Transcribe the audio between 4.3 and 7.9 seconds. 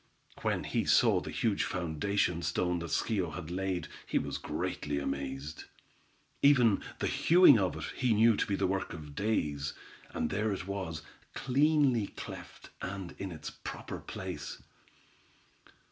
greatly amazed. Even the hewing of it,